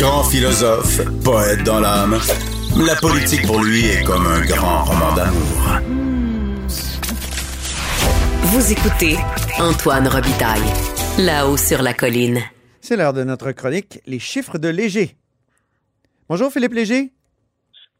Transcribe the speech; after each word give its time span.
Grand 0.00 0.24
philosophe, 0.24 1.02
poète 1.22 1.62
dans 1.62 1.78
l'âme, 1.78 2.18
la 2.86 2.96
politique 2.96 3.46
pour 3.46 3.62
lui 3.62 3.84
est 3.84 4.02
comme 4.02 4.26
un 4.26 4.40
grand 4.46 4.84
roman 4.84 5.14
d'amour. 5.14 5.78
Vous 8.44 8.72
écoutez 8.72 9.18
Antoine 9.58 10.08
Robitaille, 10.08 10.62
là-haut 11.18 11.58
sur 11.58 11.82
la 11.82 11.92
colline. 11.92 12.40
C'est 12.80 12.96
l'heure 12.96 13.12
de 13.12 13.24
notre 13.24 13.52
chronique 13.52 14.00
Les 14.06 14.18
chiffres 14.18 14.56
de 14.56 14.68
Léger. 14.68 15.18
Bonjour 16.30 16.50
Philippe 16.50 16.72
Léger. 16.72 17.12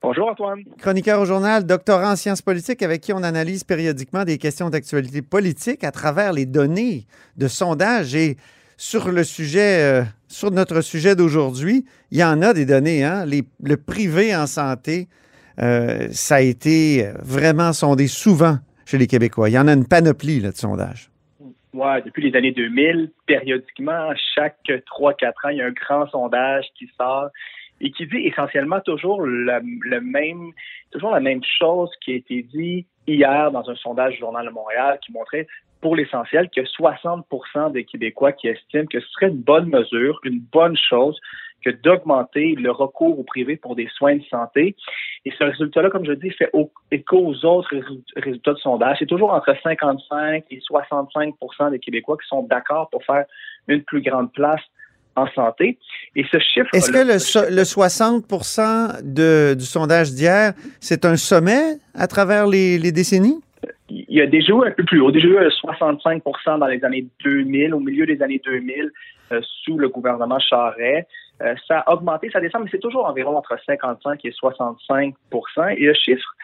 Bonjour 0.01 0.29
Antoine. 0.29 0.65
Chroniqueur 0.79 1.21
au 1.21 1.27
journal, 1.27 1.67
doctorant 1.67 2.13
en 2.13 2.17
sciences 2.17 2.41
politiques 2.41 2.83
avec 2.83 3.03
qui 3.03 3.13
on 3.13 3.23
analyse 3.23 3.63
périodiquement 3.63 4.25
des 4.25 4.39
questions 4.39 4.71
d'actualité 4.71 5.21
politique 5.21 5.85
à 5.85 5.93
travers 5.93 6.33
les 6.33 6.47
données 6.47 7.07
de 7.37 7.47
sondage 7.47 8.15
et 8.15 8.39
sur 8.81 9.11
le 9.11 9.25
sujet, 9.25 9.83
euh, 9.83 10.03
sur 10.27 10.51
notre 10.51 10.81
sujet 10.81 11.15
d'aujourd'hui, 11.15 11.85
il 12.11 12.19
y 12.19 12.25
en 12.25 12.41
a 12.41 12.55
des 12.55 12.65
données. 12.65 13.05
Hein? 13.05 13.27
Le 13.27 13.77
privé 13.77 14.35
en 14.35 14.47
santé, 14.47 15.07
euh, 15.61 16.09
ça 16.13 16.37
a 16.37 16.41
été 16.41 17.05
vraiment 17.23 17.75
sondé 17.75 18.07
souvent 18.07 18.57
chez 18.87 18.97
les 18.97 19.07
Québécois. 19.07 19.51
Il 19.51 19.53
y 19.53 19.59
en 19.59 19.69
a 19.69 19.75
une 19.75 19.87
panoplie 19.87 20.41
là, 20.41 20.51
de 20.51 20.57
sondages. 20.57 21.11
Ouais, 21.75 22.01
depuis 22.01 22.31
les 22.31 22.37
années 22.39 22.53
2000, 22.53 23.11
périodiquement, 23.27 24.15
chaque 24.35 24.57
3-4 24.65 25.27
ans, 25.45 25.49
il 25.51 25.59
y 25.59 25.61
a 25.61 25.67
un 25.67 25.73
grand 25.73 26.09
sondage 26.09 26.65
qui 26.79 26.91
sort 26.97 27.29
et 27.83 27.91
qui 27.91 28.07
dit 28.07 28.27
essentiellement 28.29 28.81
toujours 28.81 29.21
le 29.21 30.01
même, 30.01 30.53
toujours 30.91 31.11
la 31.11 31.21
même 31.21 31.43
chose 31.59 31.91
qui 32.03 32.13
a 32.13 32.15
été 32.15 32.47
dit 32.55 32.87
hier 33.07 33.51
dans 33.51 33.69
un 33.69 33.75
sondage 33.75 34.15
du 34.15 34.21
Journal 34.21 34.47
de 34.47 34.51
Montréal 34.51 34.99
qui 35.05 35.13
montrait 35.13 35.47
pour 35.81 35.97
l'essentiel 35.97 36.49
que 36.55 36.65
60 36.65 37.25
des 37.73 37.85
Québécois 37.85 38.33
qui 38.33 38.49
estiment 38.49 38.87
que 38.87 39.01
ce 39.01 39.09
serait 39.11 39.29
une 39.29 39.39
bonne 39.43 39.69
mesure, 39.69 40.21
une 40.25 40.41
bonne 40.53 40.77
chose 40.77 41.19
que 41.65 41.71
d'augmenter 41.71 42.55
le 42.57 42.71
recours 42.71 43.19
au 43.19 43.23
privé 43.23 43.57
pour 43.57 43.77
des 43.77 43.89
soins 43.95 44.17
de 44.17 44.23
santé. 44.31 44.75
Et 45.27 45.33
ce 45.39 45.45
résultat-là, 45.45 45.91
comme 45.91 46.07
je 46.07 46.13
dis, 46.13 46.31
fait 46.31 46.51
écho 46.91 47.19
aux 47.19 47.45
autres 47.45 47.75
résu- 47.75 48.03
résultats 48.17 48.55
de 48.55 48.59
sondage. 48.59 48.97
C'est 48.99 49.07
toujours 49.07 49.33
entre 49.33 49.55
55 49.63 50.45
et 50.51 50.59
65% 50.61 51.71
des 51.71 51.79
Québécois 51.79 52.17
qui 52.21 52.27
sont 52.29 52.43
d'accord 52.45 52.89
pour 52.91 53.05
faire 53.05 53.25
une 53.69 53.83
plus 53.83 54.01
grande 54.01 54.33
place 54.33 54.63
en 55.17 55.27
santé. 55.33 55.79
Et 56.17 56.25
ce 56.31 56.39
chiffre. 56.39 56.69
Est-ce 56.73 56.91
que 56.93 57.07
le, 57.13 57.19
so- 57.19 57.51
le 57.51 57.65
60 57.65 58.25
de, 59.03 59.55
du 59.55 59.65
sondage 59.67 60.13
d'hier, 60.13 60.55
c'est 60.81 61.05
un 61.05 61.17
sommet 61.17 61.77
à 61.95 62.07
travers 62.07 62.47
les, 62.47 62.79
les 62.79 62.93
décennies? 62.93 63.41
Il 63.91 64.17
y 64.17 64.21
a 64.21 64.27
déjà 64.27 64.53
eu 64.53 64.67
un 64.67 64.71
peu 64.71 64.85
plus 64.85 65.01
haut, 65.01 65.11
déjà 65.11 65.27
eu 65.27 65.39
un 65.39 65.49
65% 65.49 66.59
dans 66.59 66.67
les 66.67 66.85
années 66.85 67.07
2000, 67.25 67.75
au 67.75 67.81
milieu 67.81 68.07
des 68.07 68.23
années 68.23 68.41
2000, 68.45 68.91
euh, 69.33 69.41
sous 69.63 69.79
le 69.79 69.89
gouvernement 69.89 70.39
Charret. 70.39 71.07
Euh, 71.43 71.55
ça 71.67 71.81
a 71.81 71.93
augmenté, 71.93 72.31
ça 72.31 72.41
descend, 72.41 72.63
mais 72.65 72.71
c'est 72.71 72.81
toujours 72.81 73.07
environ 73.07 73.37
entre 73.37 73.57
55 73.67 74.25
et 74.25 74.31
65% 74.31 75.77
Et 75.77 75.87
le 75.87 75.95
chiffre 75.95 76.35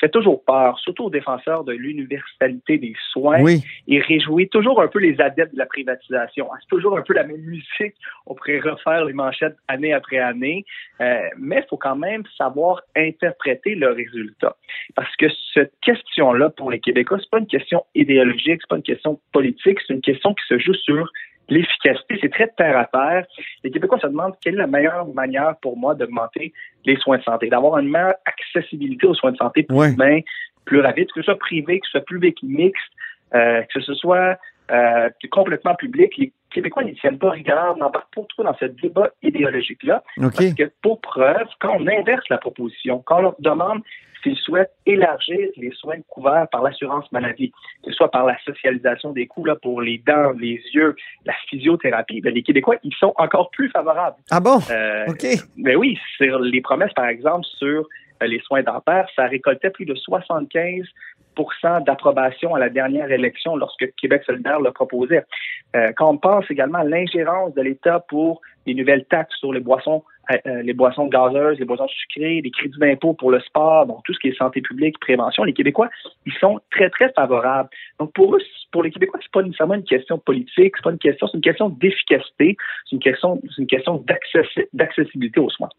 fait 0.00 0.08
toujours 0.08 0.44
peur, 0.44 0.78
surtout 0.78 1.04
aux 1.04 1.10
défenseurs 1.10 1.64
de 1.64 1.72
l'universalité 1.72 2.78
des 2.78 2.94
soins. 3.12 3.40
Oui. 3.40 3.62
Et 3.86 4.00
réjouit 4.00 4.48
toujours 4.48 4.80
un 4.80 4.88
peu 4.88 4.98
les 4.98 5.20
adeptes 5.20 5.52
de 5.52 5.58
la 5.58 5.66
privatisation. 5.66 6.48
C'est 6.60 6.68
toujours 6.68 6.98
un 6.98 7.02
peu 7.02 7.14
la 7.14 7.24
même 7.24 7.40
musique. 7.40 7.94
On 8.26 8.34
pourrait 8.34 8.60
refaire 8.60 9.04
les 9.04 9.12
manchettes 9.12 9.56
année 9.68 9.92
après 9.92 10.18
année. 10.18 10.64
Euh, 11.00 11.20
mais 11.38 11.62
il 11.64 11.68
faut 11.68 11.76
quand 11.76 11.96
même 11.96 12.24
savoir 12.36 12.82
interpréter 12.96 13.74
le 13.74 13.92
résultat. 13.92 14.56
Parce 14.94 15.14
que 15.16 15.26
cette 15.54 15.72
question-là, 15.82 16.50
pour 16.50 16.70
les 16.70 16.80
Québécois, 16.80 17.18
c'est 17.20 17.30
pas 17.30 17.38
une 17.38 17.46
question 17.46 17.84
idéologique, 17.94 18.60
c'est 18.60 18.68
pas 18.68 18.76
une 18.76 18.82
question 18.82 19.20
politique, 19.32 19.78
c'est 19.86 19.94
une 19.94 20.00
question 20.00 20.34
qui 20.34 20.44
se 20.48 20.58
joue 20.58 20.74
sur 20.74 21.10
l'efficacité. 21.48 22.18
C'est 22.20 22.32
très 22.32 22.48
terre 22.48 22.76
à 22.76 22.84
terre. 22.86 23.26
Les 23.64 23.70
Québécois 23.70 23.98
se 23.98 24.06
demandent 24.06 24.34
quelle 24.40 24.54
est 24.54 24.58
la 24.58 24.66
meilleure 24.66 25.06
manière 25.08 25.54
pour 25.62 25.76
moi 25.76 25.94
d'augmenter 25.94 26.52
les 26.84 26.96
soins 26.96 27.18
de 27.18 27.22
santé, 27.22 27.48
d'avoir 27.48 27.78
une 27.78 27.88
meilleure 27.90 28.14
accessibilité 28.24 29.06
aux 29.06 29.14
soins 29.14 29.32
de 29.32 29.36
santé 29.36 29.62
plus 29.62 29.76
Ouais. 29.76 29.92
humains, 29.92 30.20
plus 30.64 30.80
rapides, 30.80 31.08
que 31.12 31.20
ce 31.20 31.24
soit 31.24 31.38
privé, 31.38 31.80
que 31.80 31.86
ce 31.86 31.92
soit 31.92 32.04
public 32.04 32.38
mixte, 32.42 32.82
euh, 33.34 33.62
que 33.74 33.80
ce 33.80 33.94
soit 33.94 34.38
euh, 34.70 35.08
complètement 35.30 35.74
public. 35.74 36.14
Les 36.18 36.32
Québécois 36.50 36.84
n'y 36.84 36.94
tiennent 36.94 37.18
pas 37.18 37.30
rigueur, 37.30 37.76
n'embarquent 37.78 38.14
pas 38.14 38.22
trop 38.28 38.42
dans 38.44 38.54
ce 38.58 38.66
débat 38.66 39.10
idéologique-là. 39.22 40.02
OK. 40.18 40.32
Parce 40.34 40.54
que, 40.54 40.70
pour 40.82 41.00
preuve, 41.00 41.46
quand 41.60 41.76
on 41.78 41.86
inverse 41.86 42.28
la 42.28 42.38
proposition, 42.38 43.02
quand 43.06 43.18
on 43.18 43.22
leur 43.22 43.36
demande 43.38 43.80
s'ils 44.28 44.36
souhaitent 44.38 44.72
élargir 44.86 45.48
les 45.56 45.70
soins 45.72 46.00
couverts 46.08 46.46
par 46.50 46.62
l'assurance 46.62 47.10
maladie, 47.12 47.50
que 47.84 47.90
ce 47.90 47.92
soit 47.92 48.10
par 48.10 48.26
la 48.26 48.36
socialisation 48.44 49.12
des 49.12 49.26
coûts 49.26 49.44
là, 49.44 49.56
pour 49.56 49.80
les 49.80 50.02
dents, 50.06 50.32
les 50.38 50.60
yeux, 50.72 50.94
la 51.24 51.34
physiothérapie, 51.48 52.20
ben, 52.20 52.34
les 52.34 52.42
Québécois, 52.42 52.76
ils 52.82 52.94
sont 52.94 53.12
encore 53.16 53.50
plus 53.50 53.70
favorables. 53.70 54.16
Ah 54.30 54.40
bon? 54.40 54.58
Euh, 54.70 55.06
OK. 55.08 55.26
mais 55.56 55.76
oui, 55.76 55.98
sur 56.16 56.38
les 56.40 56.60
promesses, 56.60 56.92
par 56.94 57.06
exemple, 57.06 57.46
sur 57.58 57.86
les 58.22 58.40
soins 58.40 58.62
dentaires, 58.62 59.08
ça 59.14 59.26
récoltait 59.26 59.70
plus 59.70 59.84
de 59.84 59.94
75 59.94 60.84
d'approbation 61.86 62.54
à 62.54 62.58
la 62.58 62.68
dernière 62.68 63.10
élection 63.10 63.56
lorsque 63.56 63.94
Québec 63.96 64.22
solidaire 64.24 64.60
le 64.60 64.72
proposait. 64.72 65.24
Euh, 65.76 65.92
quand 65.96 66.10
on 66.10 66.18
pense 66.18 66.44
également 66.50 66.78
à 66.78 66.84
l'ingérence 66.84 67.54
de 67.54 67.62
l'État 67.62 68.00
pour 68.08 68.40
les 68.66 68.74
nouvelles 68.74 69.04
taxes 69.04 69.36
sur 69.38 69.52
les 69.52 69.60
boissons, 69.60 70.02
euh, 70.30 70.36
euh, 70.46 70.62
les 70.62 70.74
boissons 70.74 71.06
gazeuses, 71.06 71.58
les 71.58 71.64
boissons 71.64 71.88
sucrées, 71.88 72.40
les 72.42 72.50
crédits 72.50 72.78
d'impôt 72.78 73.14
pour 73.14 73.30
le 73.30 73.40
sport, 73.40 73.86
donc 73.86 74.00
tout 74.04 74.12
ce 74.12 74.18
qui 74.18 74.28
est 74.28 74.36
santé 74.36 74.60
publique, 74.60 74.98
prévention, 75.00 75.44
les 75.44 75.54
Québécois, 75.54 75.88
ils 76.26 76.34
sont 76.34 76.60
très, 76.70 76.90
très 76.90 77.10
favorables. 77.12 77.70
Donc 77.98 78.12
pour 78.12 78.34
eux, 78.34 78.40
pour 78.72 78.82
les 78.82 78.90
Québécois, 78.90 79.20
c'est 79.22 79.32
pas 79.32 79.42
nécessairement 79.42 79.74
une 79.74 79.84
question 79.84 80.18
politique, 80.18 80.74
c'est 80.76 80.84
pas 80.84 80.90
une 80.90 80.98
question, 80.98 81.26
c'est 81.28 81.36
une 81.36 81.42
question 81.42 81.68
d'efficacité, 81.70 82.56
c'est 82.84 82.96
une 82.96 83.02
question, 83.02 83.40
c'est 83.54 83.62
une 83.62 83.68
question 83.68 84.04
d'accessi- 84.06 84.68
d'accessibilité 84.72 85.40
aux 85.40 85.50
soins. 85.50 85.70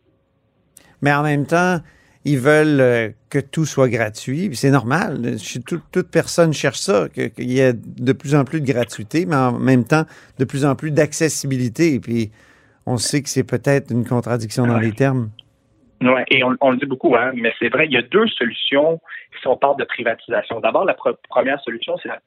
Mais 1.02 1.14
en 1.14 1.24
même 1.24 1.46
temps, 1.46 1.78
ils 2.26 2.38
veulent 2.40 2.82
euh, 2.82 3.10
que 3.30 3.40
tout 3.40 3.66
soit 3.66 3.88
gratuit. 3.90 4.50
C'est 4.54 4.72
normal. 4.72 5.38
Tout- 5.66 5.82
toute 5.92 6.10
personne 6.12 6.54
cherche 6.54 6.80
ça, 6.80 7.08
qu'il 7.10 7.50
y 7.52 7.60
ait 7.60 7.74
de 7.74 8.14
plus 8.14 8.36
en 8.36 8.44
plus 8.44 8.62
de 8.62 8.66
gratuité, 8.72 9.26
mais 9.26 9.36
en 9.36 9.54
même 9.58 9.86
temps, 9.86 10.04
de 10.38 10.46
plus 10.46 10.66
en 10.66 10.76
plus 10.76 10.92
d'accessibilité. 10.92 11.94
Et 11.96 12.00
puis, 12.00 12.32
on 12.86 12.98
sait 12.98 13.22
que 13.22 13.30
c'est 13.30 13.44
peut-être 13.44 13.92
une 13.92 14.06
contradiction 14.06 14.66
dans 14.68 14.76
Ouais. 14.76 14.82
les 14.86 14.92
termes. 14.94 15.30
Ouais, 16.02 16.24
et 16.32 16.46
on, 16.46 16.56
on 16.62 16.72
le 16.72 16.78
dit 16.78 16.86
beaucoup, 16.86 17.14
hein, 17.18 17.32
mais 17.36 17.52
c'est 17.60 17.68
vrai, 17.68 17.86
il 17.86 17.92
y 17.92 17.98
a 17.98 18.02
deux 18.02 18.26
solutions 18.28 19.02
si 19.42 19.48
on 19.48 19.58
parle 19.58 19.78
de 19.78 19.84
privatisation. 19.84 20.62
D'abord, 20.62 20.86
la 20.86 20.96
première 21.30 21.60
solution, 21.62 21.98
c'est 22.02 22.08
la, 22.08 22.20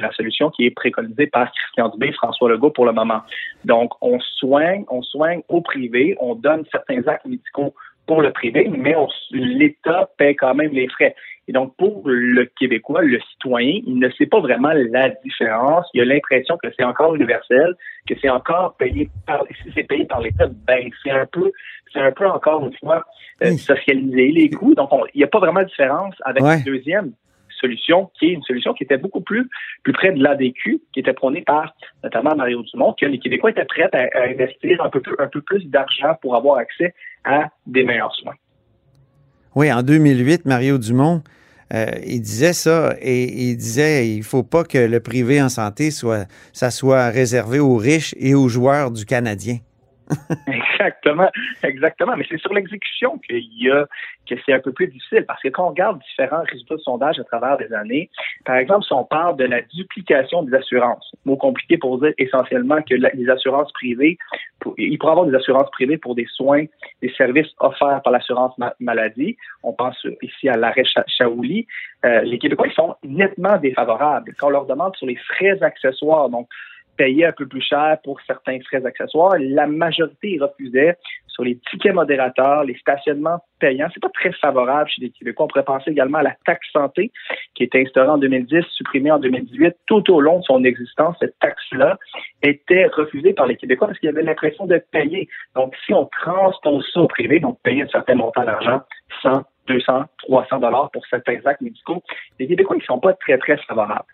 la 0.00 0.12
solution 0.12 0.48
qui 0.50 0.64
est 0.64 0.70
préconisée 0.70 1.26
par 1.26 1.52
Christian 1.52 1.90
Dubé 1.90 2.08
et 2.08 2.12
François 2.12 2.48
Legault 2.48 2.70
pour 2.70 2.86
le 2.86 2.92
moment. 2.92 3.20
Donc, 3.66 3.92
on 4.00 4.18
soigne, 4.20 4.84
on 4.88 5.02
soigne 5.02 5.42
au 5.50 5.60
privé, 5.60 6.16
on 6.18 6.34
donne 6.34 6.64
certains 6.72 7.06
actes 7.08 7.26
médicaux 7.26 7.74
pour 8.10 8.22
le 8.22 8.32
privé, 8.32 8.68
mais 8.68 8.96
l'État 9.30 10.10
paie 10.18 10.34
quand 10.34 10.52
même 10.56 10.72
les 10.72 10.88
frais. 10.88 11.14
Et 11.46 11.52
donc, 11.52 11.76
pour 11.76 12.02
le 12.08 12.44
Québécois, 12.58 13.02
le 13.02 13.20
citoyen, 13.20 13.80
il 13.86 14.00
ne 14.00 14.10
sait 14.10 14.26
pas 14.26 14.40
vraiment 14.40 14.72
la 14.74 15.10
différence. 15.24 15.86
Il 15.94 16.00
a 16.00 16.04
l'impression 16.04 16.56
que 16.60 16.66
c'est 16.76 16.82
encore 16.82 17.14
universel, 17.14 17.72
que 18.08 18.14
c'est 18.20 18.28
encore 18.28 18.74
payé 18.78 19.08
par, 19.28 19.44
si 19.62 19.70
c'est 19.76 19.84
payé 19.84 20.06
par 20.06 20.20
l'État, 20.22 20.48
ben, 20.66 20.90
c'est 21.04 21.12
un 21.12 21.26
peu, 21.26 21.52
c'est 21.92 22.00
un 22.00 22.10
peu 22.10 22.26
encore 22.26 22.66
une 22.66 22.76
fois, 22.78 23.04
euh, 23.44 23.52
socialiser 23.52 24.32
les 24.32 24.50
coûts. 24.50 24.74
Donc, 24.74 24.92
on- 24.92 25.06
il 25.14 25.18
n'y 25.18 25.24
a 25.24 25.28
pas 25.28 25.38
vraiment 25.38 25.60
de 25.62 25.66
différence 25.66 26.16
avec 26.24 26.42
Ouais. 26.42 26.56
le 26.58 26.64
deuxième 26.64 27.12
solution 27.60 28.10
qui 28.18 28.26
est 28.30 28.32
une 28.32 28.42
solution 28.42 28.72
qui 28.72 28.84
était 28.84 28.96
beaucoup 28.96 29.20
plus, 29.20 29.46
plus 29.84 29.92
près 29.92 30.12
de 30.12 30.22
l'ADQ, 30.22 30.80
qui 30.94 31.00
était 31.00 31.12
prônée 31.12 31.42
par 31.42 31.74
notamment 32.02 32.34
Mario 32.34 32.62
Dumont, 32.72 32.94
que 32.98 33.04
les 33.06 33.18
Québécois 33.18 33.50
étaient 33.50 33.66
prêts 33.66 33.88
à, 33.92 33.98
à 34.18 34.22
investir 34.28 34.82
un 34.82 34.88
peu, 34.88 35.02
un 35.18 35.26
peu 35.28 35.42
plus 35.42 35.64
d'argent 35.66 36.14
pour 36.22 36.34
avoir 36.36 36.56
accès 36.56 36.94
à 37.24 37.48
des 37.66 37.84
meilleurs 37.84 38.14
soins. 38.14 38.34
Oui, 39.54 39.72
en 39.72 39.82
2008, 39.82 40.44
Mario 40.44 40.78
Dumont, 40.78 41.22
euh, 41.72 41.86
il 42.04 42.20
disait 42.20 42.52
ça 42.52 42.94
et 43.00 43.50
il 43.50 43.56
disait 43.56 44.08
il 44.08 44.22
faut 44.24 44.42
pas 44.42 44.64
que 44.64 44.78
le 44.78 45.00
privé 45.00 45.40
en 45.40 45.48
santé 45.48 45.92
soit 45.92 46.26
ça 46.52 46.70
soit 46.72 47.10
réservé 47.10 47.60
aux 47.60 47.76
riches 47.76 48.14
et 48.18 48.34
aux 48.34 48.48
joueurs 48.48 48.90
du 48.90 49.04
Canadien. 49.04 49.58
exactement, 50.46 51.28
exactement. 51.62 52.16
Mais 52.16 52.24
c'est 52.28 52.40
sur 52.40 52.52
l'exécution 52.52 53.18
qu'il 53.18 53.62
y 53.62 53.70
a 53.70 53.86
que 54.28 54.34
c'est 54.46 54.52
un 54.52 54.60
peu 54.60 54.72
plus 54.72 54.86
difficile 54.86 55.24
parce 55.26 55.42
que 55.42 55.48
quand 55.48 55.66
on 55.66 55.70
regarde 55.70 56.00
différents 56.00 56.42
résultats 56.44 56.76
de 56.76 56.80
sondage 56.80 57.18
à 57.18 57.24
travers 57.24 57.56
les 57.58 57.72
années, 57.72 58.10
par 58.44 58.56
exemple, 58.56 58.84
si 58.84 58.92
on 58.92 59.04
parle 59.04 59.36
de 59.36 59.44
la 59.44 59.60
duplication 59.62 60.42
des 60.44 60.54
assurances, 60.54 61.14
mot 61.24 61.36
compliqué 61.36 61.78
pour 61.78 62.00
dire 62.00 62.12
essentiellement 62.18 62.80
que 62.82 62.94
les 62.94 63.28
assurances 63.28 63.72
privées, 63.72 64.18
il 64.78 64.98
pourrait 64.98 65.12
avoir 65.12 65.26
des 65.26 65.34
assurances 65.34 65.70
privées 65.72 65.98
pour 65.98 66.14
des 66.14 66.26
soins, 66.32 66.64
des 67.02 67.12
services 67.16 67.50
offerts 67.58 68.02
par 68.02 68.12
l'assurance 68.12 68.54
maladie. 68.78 69.36
On 69.62 69.72
pense 69.72 69.96
ici 70.22 70.48
à 70.48 70.56
l'arrêt 70.56 70.84
Chaouli. 71.18 71.66
Euh, 72.04 72.22
les 72.22 72.38
Québécois 72.38 72.68
ils 72.68 72.74
sont 72.74 72.94
nettement 73.02 73.58
défavorables. 73.58 74.34
Quand 74.38 74.48
on 74.48 74.50
leur 74.50 74.66
demande 74.66 74.94
sur 74.96 75.06
les 75.06 75.16
frais 75.16 75.62
accessoires, 75.62 76.28
donc 76.28 76.48
payer 77.00 77.24
un 77.24 77.32
peu 77.32 77.46
plus 77.46 77.62
cher 77.62 77.96
pour 78.04 78.20
certains 78.26 78.60
frais 78.60 78.84
accessoires. 78.84 79.34
La 79.38 79.66
majorité 79.66 80.36
refusait 80.38 80.98
sur 81.28 81.44
les 81.44 81.56
tickets 81.70 81.94
modérateurs, 81.94 82.64
les 82.64 82.76
stationnements 82.76 83.38
payants. 83.58 83.88
C'est 83.94 84.02
pas 84.02 84.10
très 84.10 84.32
favorable 84.32 84.90
chez 84.90 85.00
les 85.00 85.10
Québécois. 85.10 85.46
On 85.46 85.48
pourrait 85.48 85.64
penser 85.64 85.92
également 85.92 86.18
à 86.18 86.22
la 86.24 86.36
taxe 86.44 86.68
santé 86.70 87.10
qui 87.54 87.62
est 87.62 87.74
instaurée 87.74 88.10
en 88.10 88.18
2010, 88.18 88.66
supprimée 88.72 89.10
en 89.10 89.18
2018. 89.18 89.76
Tout 89.86 90.12
au 90.12 90.20
long 90.20 90.40
de 90.40 90.44
son 90.44 90.62
existence, 90.62 91.16
cette 91.20 91.38
taxe-là 91.38 91.96
était 92.42 92.84
refusée 92.88 93.32
par 93.32 93.46
les 93.46 93.56
Québécois 93.56 93.86
parce 93.86 93.98
qu'ils 93.98 94.10
avaient 94.10 94.22
l'impression 94.22 94.66
de 94.66 94.76
payer. 94.92 95.26
Donc, 95.54 95.74
si 95.86 95.94
on 95.94 96.04
transpose 96.04 96.86
ça 96.92 97.00
au 97.00 97.06
privé, 97.06 97.40
donc 97.40 97.58
payer 97.62 97.84
un 97.84 97.88
certain 97.88 98.16
montant 98.16 98.44
d'argent, 98.44 98.82
100, 99.22 99.42
200, 99.68 100.04
300 100.18 100.58
dollars 100.58 100.90
pour 100.90 101.06
certains 101.06 101.38
actes 101.46 101.62
médicaux, 101.62 102.02
les 102.38 102.46
Québécois, 102.46 102.76
ils 102.78 102.84
sont 102.84 103.00
pas 103.00 103.14
très, 103.14 103.38
très 103.38 103.56
favorables. 103.56 104.04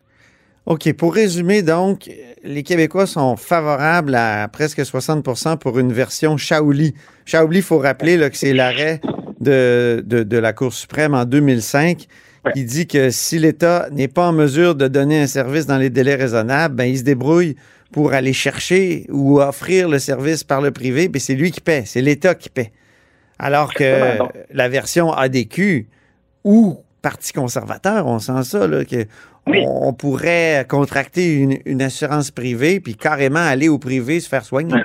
OK. 0.66 0.92
Pour 0.94 1.14
résumer, 1.14 1.62
donc, 1.62 2.10
les 2.42 2.64
Québécois 2.64 3.06
sont 3.06 3.36
favorables 3.36 4.16
à 4.16 4.48
presque 4.48 4.80
60% 4.80 5.58
pour 5.58 5.78
une 5.78 5.92
version 5.92 6.36
Shaoli. 6.36 6.94
Shaoli, 7.24 7.58
il 7.58 7.62
faut 7.62 7.78
rappeler 7.78 8.16
là, 8.16 8.30
que 8.30 8.36
c'est 8.36 8.52
l'arrêt 8.52 9.00
de, 9.40 10.02
de, 10.04 10.38
la 10.38 10.52
Cour 10.52 10.72
suprême 10.72 11.14
en 11.14 11.24
2005 11.24 12.06
qui 12.54 12.64
dit 12.64 12.86
que 12.86 13.10
si 13.10 13.38
l'État 13.38 13.88
n'est 13.92 14.08
pas 14.08 14.28
en 14.28 14.32
mesure 14.32 14.74
de 14.74 14.88
donner 14.88 15.20
un 15.20 15.26
service 15.26 15.66
dans 15.66 15.78
les 15.78 15.90
délais 15.90 16.14
raisonnables, 16.14 16.74
ben, 16.74 16.84
il 16.84 16.98
se 16.98 17.02
débrouille 17.02 17.56
pour 17.92 18.12
aller 18.12 18.32
chercher 18.32 19.06
ou 19.08 19.40
offrir 19.40 19.88
le 19.88 19.98
service 19.98 20.44
par 20.44 20.60
le 20.60 20.70
privé, 20.70 21.08
puis 21.08 21.20
c'est 21.20 21.34
lui 21.34 21.50
qui 21.50 21.60
paie, 21.60 21.82
c'est 21.86 22.02
l'État 22.02 22.34
qui 22.34 22.48
paie. 22.48 22.72
Alors 23.38 23.72
que 23.74 24.18
la 24.52 24.68
version 24.68 25.12
ADQ 25.12 25.88
ou 26.44 26.80
Parti 27.02 27.32
conservateur, 27.32 28.06
on 28.06 28.18
sent 28.18 28.42
ça, 28.42 28.66
là, 28.66 28.84
que 28.84 29.06
on, 29.46 29.92
pourrait 29.92 30.66
contracter 30.68 31.60
une, 31.64 31.82
assurance 31.82 32.30
privée 32.30 32.80
puis 32.80 32.96
carrément 32.96 33.40
aller 33.40 33.68
au 33.68 33.78
privé 33.78 34.20
se 34.20 34.28
faire 34.28 34.44
soigner. 34.44 34.82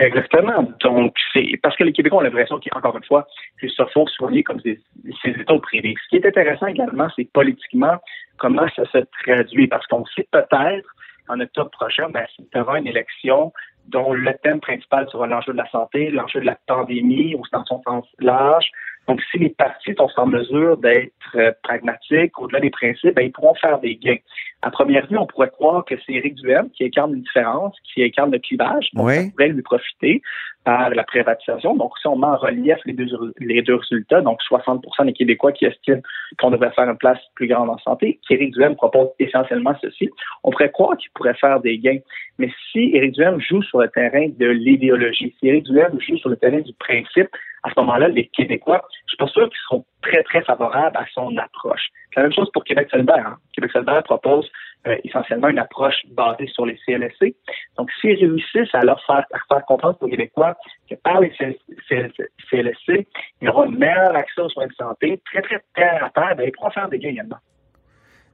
Exactement. 0.00 0.68
Donc, 0.80 1.14
c'est 1.32 1.58
parce 1.62 1.76
que 1.76 1.84
les 1.84 1.92
Québécois 1.92 2.18
ont 2.18 2.22
l'impression 2.22 2.58
qu'encore 2.58 2.96
une 2.96 3.04
fois, 3.04 3.26
ils 3.62 3.70
se 3.70 3.84
font 3.92 4.06
soigner 4.06 4.42
comme 4.42 4.60
ces, 4.60 4.80
États 5.24 5.58
privés. 5.58 5.94
Ce 6.04 6.08
qui 6.08 6.16
est 6.16 6.26
intéressant 6.26 6.66
également, 6.66 7.08
c'est 7.14 7.30
politiquement 7.32 7.96
comment 8.38 8.66
ça 8.74 8.82
se 8.90 8.98
traduit. 9.22 9.68
Parce 9.68 9.86
qu'on 9.86 10.04
sait 10.06 10.26
peut-être 10.32 10.88
en 11.28 11.40
octobre 11.40 11.70
prochain, 11.70 12.08
ben, 12.10 12.26
y 12.54 12.58
aura 12.58 12.78
une 12.78 12.88
élection 12.88 13.52
dont 13.86 14.12
le 14.12 14.32
thème 14.42 14.60
principal 14.60 15.08
sera 15.10 15.26
l'enjeu 15.26 15.52
de 15.52 15.58
la 15.58 15.68
santé, 15.70 16.10
l'enjeu 16.10 16.40
de 16.40 16.46
la 16.46 16.58
pandémie 16.66 17.34
au 17.34 17.44
sens 17.44 17.68
large, 18.18 18.66
donc, 19.06 19.20
si 19.30 19.38
les 19.38 19.50
partis 19.50 19.94
sont 19.96 20.08
en 20.16 20.26
mesure 20.26 20.78
d'être 20.78 21.12
euh, 21.36 21.52
pragmatiques 21.62 22.38
au-delà 22.38 22.60
des 22.60 22.70
principes, 22.70 23.14
ben, 23.14 23.22
ils 23.22 23.32
pourront 23.32 23.54
faire 23.54 23.78
des 23.78 23.96
gains. 23.96 24.16
À 24.62 24.70
première 24.70 25.06
vue, 25.06 25.18
on 25.18 25.26
pourrait 25.26 25.50
croire 25.50 25.84
que 25.84 25.94
c'est 26.06 26.12
Éric 26.12 26.36
Duhem 26.36 26.70
qui 26.70 26.84
incarne 26.84 27.12
une 27.12 27.20
différence, 27.20 27.76
qui 27.92 28.02
incarne 28.02 28.32
le 28.32 28.38
clivage. 28.38 28.88
Donc, 28.94 29.10
ça 29.10 29.22
pourrait 29.30 29.48
lui 29.48 29.60
profiter 29.60 30.22
par 30.64 30.88
la 30.88 31.04
privatisation. 31.04 31.76
Donc, 31.76 31.92
si 32.00 32.06
on 32.06 32.16
met 32.16 32.26
en 32.26 32.36
relief 32.36 32.78
les 32.86 32.94
deux, 32.94 33.06
les 33.38 33.60
deux 33.60 33.74
résultats, 33.74 34.22
donc 34.22 34.40
60% 34.50 35.04
des 35.04 35.12
Québécois 35.12 35.52
qui 35.52 35.66
estiment 35.66 36.00
qu'on 36.38 36.50
devrait 36.50 36.70
faire 36.70 36.88
une 36.88 36.96
place 36.96 37.18
plus 37.34 37.46
grande 37.46 37.68
en 37.68 37.76
santé, 37.78 38.18
qu'Éric 38.26 38.54
Duhem 38.54 38.74
propose 38.74 39.08
essentiellement 39.18 39.74
ceci, 39.82 40.08
on 40.44 40.50
pourrait 40.50 40.70
croire 40.70 40.96
qu'il 40.96 41.10
pourrait 41.14 41.34
faire 41.34 41.60
des 41.60 41.78
gains. 41.78 41.98
Mais 42.38 42.50
si 42.72 42.90
Éric 42.94 43.12
Duhem 43.12 43.38
joue 43.40 43.62
sur 43.62 43.80
le 43.80 43.88
terrain 43.88 44.28
de 44.28 44.46
l'idéologie, 44.46 45.34
si 45.38 45.48
Éric 45.48 45.64
Duhem 45.64 46.00
joue 46.00 46.16
sur 46.16 46.30
le 46.30 46.36
terrain 46.36 46.60
du 46.60 46.72
principe, 46.72 47.28
à 47.64 47.70
ce 47.70 47.80
moment-là, 47.80 48.08
les 48.08 48.26
Québécois, 48.26 48.82
je 49.06 49.08
suis 49.08 49.16
pas 49.16 49.26
sûr 49.26 49.48
qu'ils 49.48 49.58
seront 49.68 49.84
très, 50.02 50.22
très 50.22 50.42
favorables 50.42 50.96
à 50.96 51.06
son 51.14 51.34
approche. 51.38 51.88
C'est 52.12 52.20
la 52.20 52.24
même 52.24 52.32
chose 52.34 52.50
pour 52.52 52.62
Québec 52.62 52.88
solidaire. 52.90 53.26
Hein. 53.26 53.38
Québec 53.54 53.72
solidaire 53.72 54.02
propose 54.02 54.50
euh, 54.86 54.96
essentiellement 55.02 55.48
une 55.48 55.58
approche 55.58 55.96
basée 56.10 56.46
sur 56.48 56.66
les 56.66 56.78
CLSC. 56.84 57.34
Donc, 57.78 57.90
s'ils 58.00 58.18
réussissent 58.18 58.74
à 58.74 58.84
leur 58.84 59.02
faire, 59.06 59.24
faire 59.48 59.64
comprendre 59.64 59.96
aux 60.02 60.08
Québécois 60.08 60.54
que 60.90 60.94
par 60.96 61.20
les 61.20 61.30
CLSC, 61.30 62.88
il 62.88 63.06
y 63.40 63.48
aura 63.48 63.64
un 63.64 63.70
meilleur 63.70 64.14
accès 64.14 64.42
aux 64.42 64.50
soins 64.50 64.66
de 64.66 64.74
santé, 64.74 65.20
très, 65.32 65.40
très 65.40 65.64
terre 65.74 66.04
à 66.04 66.10
terre, 66.10 66.36
ben, 66.36 66.44
ils 66.46 66.52
pourront 66.52 66.70
faire 66.70 66.90
des 66.90 66.98
gains 66.98 67.10
également. 67.10 67.38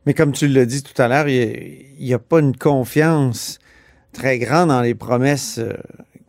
Mais 0.06 0.14
comme 0.14 0.32
tu 0.32 0.48
l'as 0.48 0.66
dit 0.66 0.82
tout 0.82 1.00
à 1.00 1.06
l'heure, 1.06 1.28
il 1.28 1.94
n'y 2.00 2.14
a, 2.14 2.18
pas 2.18 2.40
une 2.40 2.56
confiance 2.56 3.60
très 4.12 4.38
grande 4.38 4.70
dans 4.70 4.80
les 4.80 4.96
promesses 4.96 5.58
euh, 5.58 5.74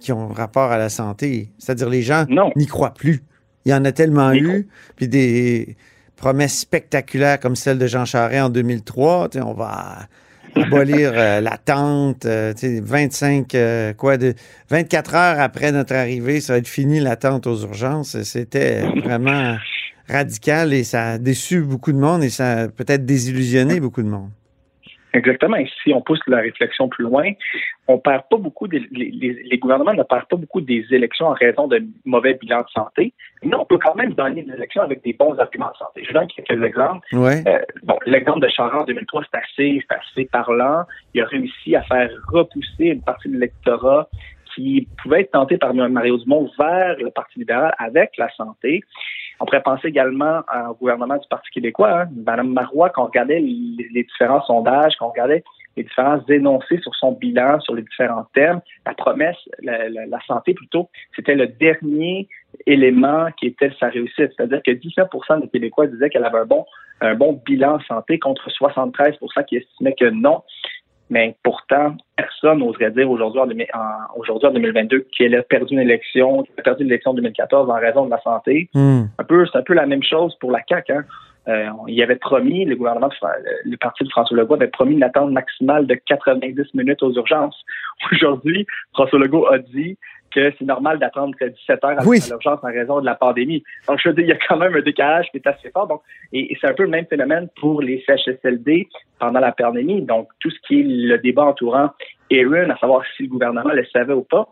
qui 0.01 0.11
ont 0.11 0.27
rapport 0.27 0.71
à 0.71 0.77
la 0.77 0.89
santé. 0.89 1.51
C'est-à-dire 1.57 1.89
les 1.89 2.01
gens 2.01 2.25
n'y 2.55 2.65
croient 2.65 2.93
plus. 2.93 3.23
Il 3.65 3.71
y 3.71 3.73
en 3.73 3.85
a 3.85 3.91
tellement 3.91 4.33
eu, 4.33 4.67
puis 4.95 5.07
des 5.07 5.77
promesses 6.17 6.59
spectaculaires 6.59 7.39
comme 7.39 7.55
celle 7.55 7.77
de 7.77 7.87
Jean 7.87 8.05
Charest 8.05 8.43
en 8.43 8.49
2003, 8.49 9.29
on 9.37 9.53
va 9.53 10.07
abolir 10.55 11.11
euh, 11.15 11.39
l'attente, 11.39 12.25
25 12.25 13.55
euh, 13.55 13.57
euh, 13.57 13.93
quoi 13.93 14.17
de 14.17 14.33
24 14.69 15.15
heures 15.15 15.39
après 15.39 15.71
notre 15.71 15.95
arrivée, 15.95 16.41
ça 16.41 16.53
va 16.53 16.59
être 16.59 16.67
fini 16.67 16.99
l'attente 16.99 17.47
aux 17.47 17.61
urgences. 17.61 18.21
C'était 18.23 18.81
vraiment 18.81 19.57
radical 20.09 20.73
et 20.73 20.83
ça 20.83 21.11
a 21.11 21.17
déçu 21.17 21.61
beaucoup 21.61 21.91
de 21.91 21.97
monde 21.97 22.23
et 22.23 22.29
ça 22.29 22.63
a 22.63 22.67
peut-être 22.67 23.05
désillusionné 23.05 23.79
beaucoup 23.79 24.01
de 24.01 24.09
monde. 24.09 24.29
Exactement. 25.13 25.57
Et 25.57 25.69
si 25.83 25.93
on 25.93 26.01
pousse 26.01 26.21
la 26.27 26.37
réflexion 26.37 26.87
plus 26.87 27.03
loin, 27.03 27.31
on 27.87 27.97
perd 27.97 28.23
pas 28.29 28.37
beaucoup, 28.37 28.65
les, 28.67 28.87
les, 28.91 29.57
gouvernements 29.57 29.93
ne 29.93 30.03
perdent 30.03 30.27
pas 30.27 30.37
beaucoup 30.37 30.61
des 30.61 30.85
élections 30.91 31.27
en 31.27 31.33
raison 31.33 31.67
de 31.67 31.83
mauvais 32.05 32.35
bilans 32.35 32.61
de 32.61 32.69
santé, 32.73 33.13
mais 33.43 33.55
on 33.55 33.65
peut 33.65 33.77
quand 33.77 33.95
même 33.95 34.13
gagner 34.13 34.43
des 34.43 34.53
élections 34.53 34.81
avec 34.81 35.03
des 35.03 35.13
bons 35.13 35.37
arguments 35.37 35.71
de 35.71 35.77
santé. 35.77 36.03
Je 36.07 36.13
donne 36.13 36.27
quelques 36.27 36.63
exemples. 36.63 37.05
Ouais. 37.13 37.43
Euh, 37.47 37.59
bon, 37.83 37.97
l'exemple 38.05 38.39
de 38.39 38.47
Charest 38.47 38.83
en 38.83 38.85
2003, 38.85 39.23
c'est 39.31 39.37
assez, 39.37 39.85
assez 39.89 40.25
parlant. 40.25 40.85
Il 41.13 41.21
a 41.21 41.25
réussi 41.25 41.75
à 41.75 41.81
faire 41.83 42.09
repousser 42.29 42.85
une 42.85 43.01
partie 43.01 43.27
de 43.27 43.33
l'électorat 43.33 44.07
qui 44.55 44.87
pouvait 45.01 45.21
être 45.21 45.31
tenté 45.31 45.57
par 45.57 45.73
Mario 45.73 46.17
Dumont 46.17 46.49
vers 46.57 46.97
le 46.97 47.09
Parti 47.09 47.39
libéral 47.39 47.73
avec 47.77 48.11
la 48.17 48.29
santé. 48.35 48.81
On 49.41 49.45
pourrait 49.45 49.63
penser 49.63 49.87
également 49.87 50.41
au 50.69 50.75
gouvernement 50.75 51.17
du 51.17 51.27
Parti 51.27 51.49
québécois. 51.49 52.01
Hein. 52.01 52.09
Madame 52.27 52.53
Marois, 52.53 52.91
quand 52.91 53.01
on 53.01 53.05
regardait 53.07 53.39
les, 53.39 54.03
différents 54.03 54.43
sondages, 54.43 54.93
quand 54.99 55.07
on 55.07 55.09
regardait 55.09 55.43
les 55.75 55.83
différents 55.83 56.23
énoncés 56.27 56.77
sur 56.77 56.93
son 56.93 57.13
bilan, 57.13 57.59
sur 57.61 57.73
les 57.73 57.81
différents 57.81 58.27
thèmes, 58.35 58.61
la 58.85 58.93
promesse, 58.93 59.37
la, 59.63 60.19
santé 60.27 60.53
plutôt, 60.53 60.89
c'était 61.15 61.33
le 61.33 61.47
dernier 61.47 62.27
élément 62.67 63.29
qui 63.39 63.47
était 63.47 63.71
sa 63.79 63.87
réussite. 63.87 64.31
C'est-à-dire 64.37 64.61
que 64.63 64.71
19% 64.71 65.41
des 65.41 65.47
Québécois 65.47 65.87
disaient 65.87 66.11
qu'elle 66.11 66.25
avait 66.25 66.39
un 66.39 66.45
bon, 66.45 66.65
un 67.01 67.15
bon 67.15 67.41
bilan 67.43 67.79
santé 67.87 68.19
contre 68.19 68.47
73% 68.47 69.45
qui 69.45 69.57
estimaient 69.57 69.95
que 69.99 70.09
non. 70.09 70.43
Mais 71.11 71.35
pourtant, 71.43 71.97
personne 72.15 72.59
n'oserait 72.59 72.89
dire 72.91 73.11
aujourd'hui 73.11 73.67
en, 73.73 74.17
aujourd'hui 74.17 74.47
en 74.47 74.53
2022 74.53 75.07
qu'elle 75.15 75.35
a 75.35 75.43
perdu 75.43 75.73
une 75.73 75.81
élection, 75.81 76.43
qu'elle 76.43 76.59
a 76.59 76.63
perdu 76.63 76.85
l'élection 76.85 77.13
de 77.13 77.17
2014 77.17 77.69
en 77.69 77.75
raison 77.75 78.05
de 78.05 78.11
la 78.11 78.21
santé. 78.21 78.69
Hmm. 78.73 79.03
Un 79.19 79.23
peu, 79.25 79.45
c'est 79.45 79.57
un 79.57 79.61
peu 79.61 79.73
la 79.73 79.85
même 79.85 80.03
chose 80.03 80.33
pour 80.39 80.51
la 80.51 80.61
CAQ. 80.67 80.93
Hein. 80.93 81.03
Euh, 81.49 81.69
il 81.87 82.01
avait 82.01 82.15
promis, 82.15 82.63
le 82.63 82.77
gouvernement, 82.77 83.09
le 83.65 83.75
parti 83.75 84.05
de 84.05 84.09
François 84.09 84.37
Legault 84.37 84.53
avait 84.53 84.67
promis 84.67 84.93
une 84.93 85.03
attente 85.03 85.31
maximale 85.31 85.85
de 85.85 85.95
90 85.95 86.73
minutes 86.75 87.03
aux 87.03 87.13
urgences. 87.13 87.61
Aujourd'hui, 88.13 88.65
François 88.93 89.19
Legault 89.19 89.47
a 89.47 89.57
dit 89.57 89.97
que 90.33 90.51
c'est 90.57 90.65
normal 90.65 90.99
d'attendre 90.99 91.35
17 91.39 91.83
heures 91.83 91.99
à 91.99 92.03
l'urgence 92.03 92.59
en 92.63 92.67
raison 92.67 92.99
de 92.99 93.05
la 93.05 93.15
pandémie. 93.15 93.63
Donc, 93.87 93.99
je 94.01 94.09
veux 94.09 94.15
dire, 94.15 94.25
il 94.25 94.29
y 94.29 94.33
a 94.33 94.39
quand 94.47 94.57
même 94.57 94.75
un 94.75 94.81
décalage 94.81 95.27
qui 95.31 95.37
est 95.37 95.47
assez 95.47 95.69
fort. 95.69 95.87
Donc, 95.87 96.01
et, 96.33 96.55
c'est 96.59 96.67
un 96.67 96.73
peu 96.73 96.83
le 96.83 96.89
même 96.89 97.05
phénomène 97.05 97.49
pour 97.59 97.81
les 97.81 98.03
CHSLD 98.07 98.87
pendant 99.19 99.39
la 99.39 99.51
pandémie. 99.51 100.01
Donc, 100.01 100.29
tout 100.39 100.49
ce 100.49 100.57
qui 100.67 100.79
est 100.79 100.83
le 100.83 101.17
débat 101.17 101.45
entourant 101.45 101.91
Aaron, 102.31 102.69
à 102.69 102.77
savoir 102.77 103.03
si 103.15 103.23
le 103.23 103.29
gouvernement 103.29 103.73
le 103.73 103.85
savait 103.85 104.13
ou 104.13 104.23
pas, 104.23 104.47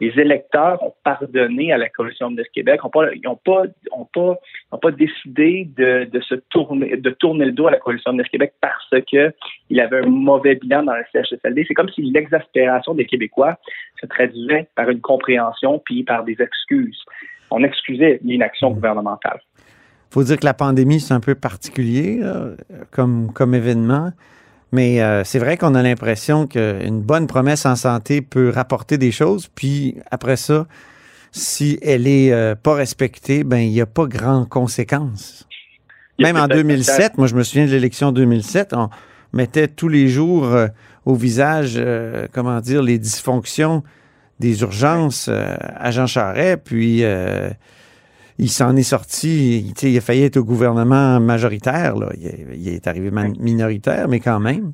les 0.00 0.12
électeurs 0.18 0.82
ont 0.82 0.94
pardonné 1.04 1.72
à 1.72 1.78
la 1.78 1.88
coalition 1.88 2.30
de 2.30 2.44
Québec, 2.54 2.80
n'ont 2.84 3.36
pas, 3.36 4.90
décidé 4.92 5.68
de, 5.76 6.20
se 6.20 6.34
tourner, 6.50 6.96
le 6.96 7.52
dos 7.52 7.66
à 7.66 7.70
la 7.72 7.78
coalition 7.78 8.12
de 8.12 8.22
Québec 8.22 8.54
parce 8.60 8.90
que 9.10 9.32
il 9.70 9.80
avait 9.80 10.04
un 10.04 10.08
mauvais 10.08 10.54
bilan 10.54 10.84
dans 10.84 10.94
le 10.94 11.04
CHSLD. 11.12 11.64
C'est 11.66 11.74
comme 11.74 11.88
si 11.90 12.02
l'exaspération 12.02 12.94
des 12.94 13.06
Québécois 13.06 13.58
se 14.00 14.06
traduisait 14.06 14.68
par 14.74 14.88
une 14.88 15.00
compréhension 15.00 15.80
puis 15.84 16.04
par 16.04 16.24
des 16.24 16.36
excuses. 16.40 17.04
On 17.50 17.64
excusait 17.64 18.20
l'inaction 18.22 18.70
gouvernementale. 18.70 19.40
faut 20.10 20.22
dire 20.22 20.38
que 20.38 20.44
la 20.44 20.54
pandémie, 20.54 21.00
c'est 21.00 21.14
un 21.14 21.20
peu 21.20 21.34
particulier 21.34 22.20
comme, 22.90 23.32
comme 23.32 23.54
événement. 23.54 24.12
Mais 24.72 25.00
euh, 25.00 25.24
c'est 25.24 25.38
vrai 25.38 25.56
qu'on 25.56 25.74
a 25.74 25.82
l'impression 25.82 26.46
qu'une 26.46 27.00
bonne 27.00 27.26
promesse 27.26 27.64
en 27.64 27.76
santé 27.76 28.20
peut 28.20 28.50
rapporter 28.50 28.98
des 28.98 29.12
choses, 29.12 29.48
puis 29.54 29.96
après 30.10 30.36
ça, 30.36 30.66
si 31.32 31.78
elle 31.82 32.06
est 32.06 32.32
euh, 32.32 32.54
pas 32.54 32.74
respectée, 32.74 33.44
ben 33.44 33.58
il 33.58 33.70
n'y 33.70 33.80
a 33.80 33.86
pas 33.86 34.06
grand 34.06 34.44
conséquences. 34.44 35.46
Même 36.18 36.36
en 36.36 36.48
2007, 36.48 37.16
moi 37.16 37.26
je 37.28 37.34
me 37.34 37.42
souviens 37.42 37.66
de 37.66 37.70
l'élection 37.70 38.12
2007, 38.12 38.74
on 38.74 38.90
mettait 39.32 39.68
tous 39.68 39.88
les 39.88 40.08
jours 40.08 40.46
euh, 40.46 40.66
au 41.06 41.14
visage, 41.14 41.80
comment 42.32 42.60
dire, 42.60 42.82
les 42.82 42.98
dysfonctions 42.98 43.82
des 44.40 44.60
urgences 44.60 45.30
à 45.30 45.90
Jean 45.90 46.06
Charest, 46.06 46.60
puis 46.64 47.02
il 48.38 48.48
s'en 48.48 48.76
est 48.76 48.82
sorti, 48.82 49.74
il 49.82 49.96
a 49.96 50.00
failli 50.00 50.24
être 50.24 50.36
au 50.36 50.44
gouvernement 50.44 51.18
majoritaire, 51.20 51.96
là. 51.96 52.08
Il, 52.16 52.68
est 52.68 52.86
arrivé 52.86 53.10
minoritaire, 53.10 54.08
mais 54.08 54.20
quand 54.20 54.40
même. 54.40 54.72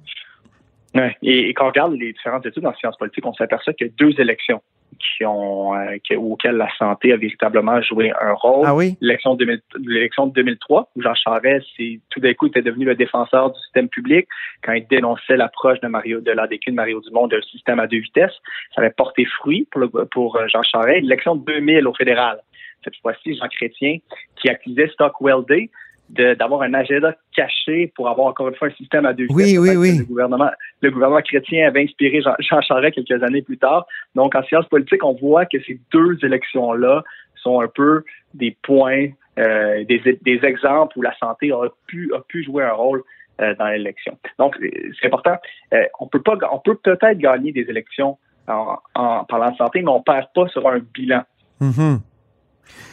Ouais. 0.94 1.16
Et, 1.22 1.52
quand 1.54 1.64
on 1.64 1.68
regarde 1.68 1.94
les 1.94 2.12
différentes 2.12 2.46
études 2.46 2.66
en 2.66 2.74
sciences 2.74 2.96
politiques, 2.96 3.26
on 3.26 3.34
s'aperçoit 3.34 3.72
qu'il 3.72 3.86
y 3.88 3.90
a 3.90 3.92
deux 3.98 4.20
élections 4.20 4.62
qui 4.98 5.24
ont, 5.24 5.74
euh, 5.74 6.16
auxquelles 6.16 6.56
la 6.56 6.68
santé 6.78 7.12
a 7.12 7.16
véritablement 7.16 7.80
joué 7.82 8.12
un 8.20 8.32
rôle. 8.32 8.64
Ah 8.66 8.74
oui? 8.74 8.96
L'élection 9.00 9.34
de, 9.34 9.60
l'élection 9.78 10.26
de 10.26 10.32
2003, 10.34 10.90
où 10.94 11.02
Jean 11.02 11.14
Charest, 11.14 11.66
tout 12.10 12.20
d'un 12.20 12.34
coup, 12.34 12.46
était 12.46 12.62
devenu 12.62 12.84
le 12.84 12.94
défenseur 12.94 13.50
du 13.50 13.60
système 13.60 13.88
public 13.88 14.28
quand 14.62 14.72
il 14.72 14.86
dénonçait 14.86 15.36
l'approche 15.36 15.80
de 15.80 15.88
Mario, 15.88 16.20
de 16.20 16.30
l'ADQ 16.30 16.70
de 16.70 16.76
Mario 16.76 17.00
Dumont 17.00 17.26
d'un 17.26 17.42
système 17.42 17.80
à 17.80 17.86
deux 17.86 17.98
vitesses. 17.98 18.38
Ça 18.74 18.82
avait 18.82 18.94
porté 18.96 19.24
fruit 19.24 19.66
pour, 19.72 19.82
pour 20.12 20.36
euh, 20.36 20.46
Jean 20.48 20.62
Charest. 20.62 21.02
L'élection 21.02 21.34
de 21.34 21.44
2000 21.44 21.88
au 21.88 21.94
fédéral, 21.94 22.38
cette 22.84 22.96
fois-ci 23.02 23.36
Jean 23.36 23.48
Chrétien, 23.48 23.98
qui 24.36 24.48
accusait 24.48 24.88
Stockwell 24.88 25.44
Day 25.48 25.70
d'avoir 26.10 26.62
un 26.62 26.74
agenda 26.74 27.14
caché 27.34 27.92
pour 27.96 28.08
avoir 28.08 28.26
encore 28.26 28.48
une 28.48 28.54
fois 28.54 28.68
un 28.68 28.72
système 28.72 29.06
à 29.06 29.14
deux 29.14 29.26
oui, 29.30 29.56
Oui, 29.58 29.74
oui, 29.76 29.98
Le 29.98 30.04
gouvernement, 30.04 30.50
le 30.80 30.90
gouvernement 30.90 31.22
chrétien 31.22 31.66
avait 31.66 31.82
inspiré 31.82 32.20
Jean, 32.20 32.34
Jean 32.40 32.60
Charest 32.60 32.94
quelques 32.94 33.22
années 33.22 33.42
plus 33.42 33.58
tard. 33.58 33.86
Donc, 34.14 34.34
en 34.34 34.42
sciences 34.44 34.66
politiques, 34.66 35.02
on 35.02 35.14
voit 35.14 35.46
que 35.46 35.58
ces 35.66 35.80
deux 35.92 36.18
élections-là 36.22 37.02
sont 37.36 37.60
un 37.60 37.68
peu 37.68 38.04
des 38.34 38.56
points, 38.62 39.08
euh, 39.38 39.84
des, 39.84 40.18
des, 40.22 40.40
exemples 40.44 40.98
où 40.98 41.02
la 41.02 41.16
santé 41.18 41.52
a 41.52 41.68
pu, 41.86 42.12
a 42.14 42.20
pu 42.20 42.44
jouer 42.44 42.64
un 42.64 42.72
rôle 42.72 43.02
euh, 43.40 43.54
dans 43.56 43.68
l'élection. 43.68 44.18
Donc, 44.38 44.56
c'est 45.00 45.06
important. 45.06 45.36
Euh, 45.72 45.84
on 46.00 46.06
peut 46.06 46.22
pas, 46.22 46.36
on 46.52 46.58
peut 46.58 46.76
peut-être 46.76 47.18
gagner 47.18 47.52
des 47.52 47.62
élections 47.68 48.18
en, 48.46 48.76
en, 48.94 49.24
parlant 49.24 49.50
de 49.50 49.56
santé, 49.56 49.82
mais 49.82 49.90
on 49.90 50.02
perd 50.02 50.26
pas 50.34 50.48
sur 50.48 50.68
un 50.68 50.78
bilan. 50.78 51.22
Mm-hmm. 51.60 51.98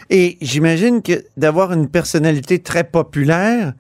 Et 0.10 0.38
j'imagine 0.42 1.02
que 1.02 1.24
d'avoir 1.38 1.72
une 1.72 1.90
personnalité 1.90 2.60
très 2.60 2.84
populaire 2.84 3.74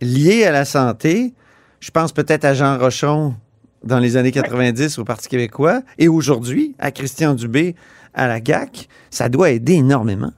liée 0.00 0.44
à 0.44 0.50
la 0.50 0.64
santé, 0.64 1.34
je 1.80 1.90
pense 1.90 2.12
peut-être 2.12 2.44
à 2.44 2.54
Jean 2.54 2.78
Rochon 2.78 3.34
dans 3.82 3.98
les 3.98 4.16
années 4.16 4.32
90 4.32 4.98
au 4.98 5.04
Parti 5.04 5.28
québécois 5.28 5.82
et 5.98 6.08
aujourd'hui 6.08 6.74
à 6.78 6.90
Christian 6.90 7.34
Dubé 7.34 7.74
à 8.14 8.28
la 8.28 8.40
GAC, 8.40 8.88
ça 9.10 9.28
doit 9.28 9.50
aider 9.50 9.74
énormément. 9.74 10.32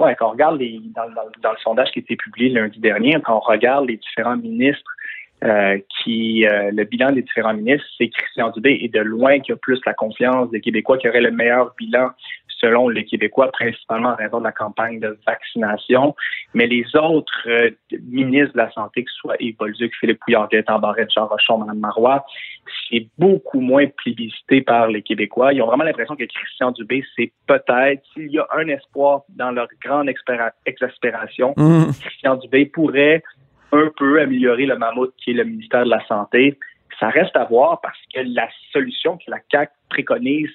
Oui, 0.00 0.12
quand 0.18 0.28
on 0.28 0.30
regarde 0.30 0.60
les, 0.60 0.80
dans, 0.94 1.04
le 1.50 1.58
sondage 1.62 1.90
qui 1.90 1.98
a 1.98 2.02
été 2.02 2.16
publié 2.16 2.50
lundi 2.50 2.78
dernier, 2.78 3.16
quand 3.24 3.36
on 3.36 3.40
regarde 3.40 3.88
les 3.88 3.96
différents 3.96 4.36
ministres 4.36 4.90
euh, 5.44 5.78
qui 6.02 6.46
euh, 6.46 6.70
le 6.72 6.84
bilan 6.84 7.12
des 7.12 7.22
différents 7.22 7.54
ministres, 7.54 7.86
c'est 7.98 8.08
Christian 8.08 8.50
Dubé 8.50 8.78
et 8.80 8.88
de 8.88 9.00
loin 9.00 9.40
qui 9.40 9.52
a 9.52 9.56
plus 9.56 9.80
la 9.86 9.94
confiance 9.94 10.50
des 10.50 10.60
Québécois 10.60 10.98
qui 10.98 11.08
aurait 11.08 11.20
le 11.20 11.32
meilleur 11.32 11.74
bilan 11.78 12.10
selon 12.60 12.88
les 12.88 13.04
Québécois, 13.04 13.50
principalement 13.52 14.10
en 14.10 14.16
raison 14.16 14.38
de 14.38 14.44
la 14.44 14.52
campagne 14.52 15.00
de 15.00 15.18
vaccination. 15.26 16.14
Mais 16.54 16.66
les 16.66 16.84
autres 16.96 17.46
euh, 17.46 17.70
ministres 18.08 18.52
de 18.52 18.58
la 18.58 18.70
Santé, 18.72 19.04
que 19.04 19.10
ce 19.10 19.16
soit 19.18 19.36
Yves 19.40 19.56
Bolduc, 19.56 19.94
Philippe 19.98 20.20
Couillard, 20.20 20.48
Gaëtan 20.48 20.78
Barrette, 20.78 21.10
Jean 21.14 21.26
Rochon, 21.26 21.58
Mme 21.58 21.78
Marois, 21.78 22.24
c'est 22.88 23.06
beaucoup 23.18 23.60
moins 23.60 23.86
plébiscité 23.86 24.60
par 24.60 24.88
les 24.88 25.02
Québécois. 25.02 25.52
Ils 25.52 25.62
ont 25.62 25.66
vraiment 25.66 25.84
l'impression 25.84 26.16
que 26.16 26.24
Christian 26.24 26.72
Dubé, 26.72 27.04
c'est 27.16 27.32
peut-être, 27.46 28.02
s'il 28.12 28.30
y 28.30 28.38
a 28.38 28.46
un 28.56 28.68
espoir 28.68 29.22
dans 29.30 29.50
leur 29.50 29.68
grande 29.82 30.10
exaspération, 30.66 31.54
mmh. 31.56 31.92
Christian 32.00 32.36
Dubé 32.36 32.66
pourrait 32.66 33.22
un 33.72 33.90
peu 33.96 34.20
améliorer 34.20 34.66
le 34.66 34.76
mammouth 34.76 35.12
qui 35.22 35.30
est 35.30 35.34
le 35.34 35.44
ministère 35.44 35.84
de 35.84 35.90
la 35.90 36.04
Santé. 36.06 36.58
Ça 36.98 37.10
reste 37.10 37.36
à 37.36 37.44
voir 37.44 37.80
parce 37.80 37.98
que 38.12 38.20
la 38.24 38.48
solution 38.72 39.16
que 39.18 39.30
la 39.30 39.38
CAQ 39.50 39.72
préconise 39.88 40.50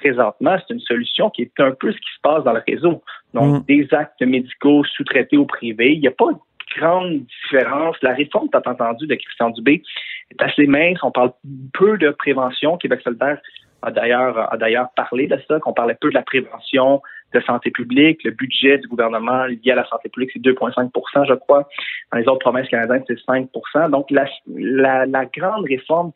présentement, 0.00 0.56
c'est 0.58 0.74
une 0.74 0.80
solution 0.80 1.30
qui 1.30 1.42
est 1.42 1.60
un 1.60 1.72
peu 1.72 1.92
ce 1.92 1.96
qui 1.96 2.12
se 2.16 2.20
passe 2.22 2.44
dans 2.44 2.52
le 2.52 2.62
réseau. 2.66 3.02
Donc, 3.34 3.62
mm. 3.62 3.64
des 3.66 3.88
actes 3.92 4.22
médicaux 4.22 4.84
sous-traités 4.84 5.36
au 5.36 5.46
privé. 5.46 5.92
Il 5.92 6.00
n'y 6.00 6.08
a 6.08 6.12
pas 6.12 6.32
de 6.32 6.38
grande 6.78 7.20
différence. 7.42 7.96
La 8.02 8.14
réforme, 8.14 8.48
tu 8.50 8.56
as 8.56 8.70
entendu, 8.70 9.06
de 9.06 9.14
Christian 9.14 9.50
Dubé 9.50 9.82
est 10.30 10.42
assez 10.42 10.66
mince. 10.66 10.98
On 11.02 11.10
parle 11.10 11.32
peu 11.72 11.98
de 11.98 12.10
prévention. 12.10 12.76
Québec 12.76 13.00
solidaire 13.02 13.38
a 13.82 13.90
d'ailleurs, 13.90 14.52
a 14.52 14.56
d'ailleurs 14.56 14.88
parlé 14.94 15.26
de 15.26 15.38
ça, 15.48 15.58
qu'on 15.58 15.72
parlait 15.72 15.96
peu 16.00 16.10
de 16.10 16.14
la 16.14 16.22
prévention 16.22 17.02
de 17.34 17.40
santé 17.40 17.70
publique. 17.70 18.22
Le 18.24 18.30
budget 18.30 18.78
du 18.78 18.88
gouvernement 18.88 19.44
lié 19.46 19.72
à 19.72 19.76
la 19.76 19.86
santé 19.86 20.08
publique, 20.08 20.30
c'est 20.32 20.42
2,5% 20.42 21.26
je 21.28 21.34
crois. 21.34 21.68
Dans 22.12 22.18
les 22.18 22.28
autres 22.28 22.40
provinces 22.40 22.68
canadiennes, 22.68 23.04
c'est 23.06 23.18
5% 23.18 23.90
Donc, 23.90 24.10
la, 24.10 24.26
la, 24.46 25.06
la 25.06 25.24
grande 25.26 25.64
réforme 25.64 26.12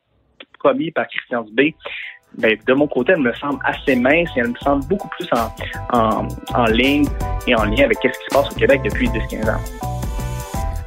promise 0.59 0.93
par 0.93 1.07
Christian 1.09 1.43
Dubé, 1.43 1.75
ben, 2.38 2.57
de 2.67 2.75
mon 2.75 2.87
côté, 2.87 3.12
elle 3.12 3.21
me 3.21 3.33
semble 3.35 3.59
assez 3.64 3.97
mince 3.97 4.29
et 4.37 4.41
elle 4.41 4.49
me 4.49 4.57
semble 4.57 4.85
beaucoup 4.87 5.09
plus 5.09 5.29
en, 5.93 6.29
en, 6.55 6.64
ligne 6.67 7.07
et 7.47 7.55
en 7.55 7.64
lien 7.64 7.85
avec 7.85 7.99
ce 8.03 8.09
qui 8.09 8.25
se 8.29 8.35
passe 8.35 8.50
au 8.50 8.55
Québec 8.55 8.81
depuis 8.85 9.09
10-15 9.09 9.50
ans. 9.50 9.61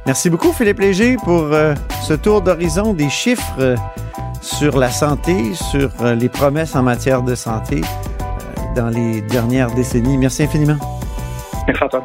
Merci 0.06 0.30
beaucoup, 0.30 0.52
Philippe 0.52 0.80
Léger, 0.80 1.16
pour 1.22 1.42
euh, 1.52 1.74
ce 2.02 2.14
tour 2.14 2.40
d'horizon 2.40 2.94
des 2.94 3.10
chiffres 3.10 3.54
euh, 3.58 3.76
sur 4.40 4.78
la 4.78 4.90
santé, 4.90 5.54
sur 5.54 5.90
euh, 6.00 6.14
les 6.14 6.28
promesses 6.28 6.74
en 6.74 6.82
matière 6.82 7.22
de 7.22 7.34
santé 7.34 7.82
dans 8.74 8.88
les 8.88 9.20
dernières 9.22 9.70
décennies. 9.74 10.16
Merci 10.16 10.44
infiniment. 10.44 10.78
Merci, 11.66 11.84
Antoine. 11.84 12.04